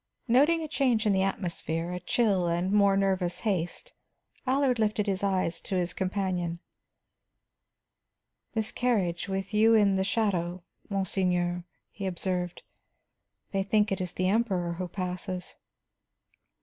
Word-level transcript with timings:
Noting 0.27 0.63
a 0.63 0.67
change 0.67 1.05
in 1.05 1.13
the 1.13 1.21
atmosphere, 1.21 1.91
a 1.93 1.99
chill 1.99 2.47
and 2.47 2.71
more 2.71 2.97
nervous 2.97 3.41
haste, 3.41 3.93
Allard 4.47 4.79
lifted 4.79 5.05
his 5.05 5.21
eyes 5.21 5.59
to 5.61 5.75
his 5.75 5.93
companion. 5.93 6.57
"This 8.55 8.71
carriage, 8.71 9.25
and 9.27 9.33
with 9.33 9.53
you 9.53 9.75
in 9.75 9.97
the 9.97 10.03
shadow, 10.03 10.63
monseigneur," 10.89 11.65
he 11.91 12.07
observed, 12.07 12.63
"they 13.51 13.61
think 13.61 13.91
it 13.91 14.01
is 14.01 14.13
the 14.13 14.27
Emperor 14.27 14.73
who 14.73 14.87
passes." 14.87 15.57